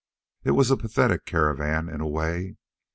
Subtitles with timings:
[0.43, 2.57] It was a pathetic caravan, in a way.